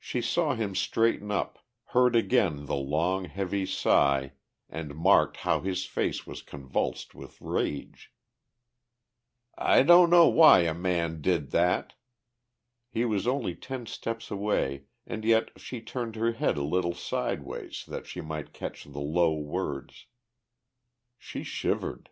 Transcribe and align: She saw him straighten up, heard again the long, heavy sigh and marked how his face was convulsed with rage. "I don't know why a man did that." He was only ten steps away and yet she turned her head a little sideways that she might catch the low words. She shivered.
She 0.00 0.20
saw 0.20 0.56
him 0.56 0.74
straighten 0.74 1.30
up, 1.30 1.60
heard 1.94 2.16
again 2.16 2.66
the 2.66 2.74
long, 2.74 3.26
heavy 3.26 3.66
sigh 3.66 4.32
and 4.68 4.96
marked 4.96 5.36
how 5.36 5.60
his 5.60 5.84
face 5.86 6.26
was 6.26 6.42
convulsed 6.42 7.14
with 7.14 7.40
rage. 7.40 8.12
"I 9.56 9.84
don't 9.84 10.10
know 10.10 10.26
why 10.26 10.62
a 10.62 10.74
man 10.74 11.20
did 11.20 11.52
that." 11.52 11.94
He 12.88 13.04
was 13.04 13.28
only 13.28 13.54
ten 13.54 13.86
steps 13.86 14.32
away 14.32 14.86
and 15.06 15.24
yet 15.24 15.50
she 15.56 15.82
turned 15.82 16.16
her 16.16 16.32
head 16.32 16.56
a 16.56 16.64
little 16.64 16.94
sideways 16.96 17.84
that 17.86 18.08
she 18.08 18.20
might 18.20 18.52
catch 18.52 18.82
the 18.82 18.98
low 18.98 19.32
words. 19.34 20.06
She 21.16 21.44
shivered. 21.44 22.10